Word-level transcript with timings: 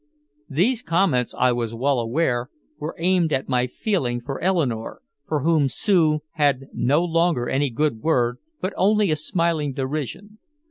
These 0.49 0.81
comments, 0.81 1.35
I 1.37 1.51
was 1.51 1.75
well 1.75 1.99
aware, 1.99 2.49
were 2.79 2.95
aimed 2.97 3.31
at 3.31 3.47
my 3.47 3.67
feeling 3.67 4.19
for 4.19 4.41
Eleanore, 4.41 5.01
for 5.27 5.43
whom 5.43 5.69
Sue 5.69 6.21
had 6.31 6.65
no 6.73 7.03
longer 7.05 7.47
any 7.47 7.69
good 7.69 7.99
word 7.99 8.37
but 8.59 8.73
only 8.75 9.11
a 9.11 9.15
smiling 9.15 9.73
derision. 9.73 10.39